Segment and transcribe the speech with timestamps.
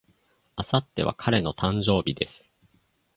[0.57, 2.49] 明後日は彼の誕生日です。